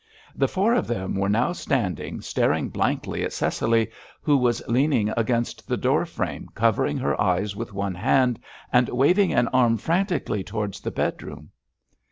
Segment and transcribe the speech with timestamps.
[0.35, 5.67] The four of them were now standing staring blankly at Cecily, who was leaning against
[5.67, 8.39] the door frame covering her eyes with one hand
[8.73, 11.51] and waving an arm frantically towards the bedroom.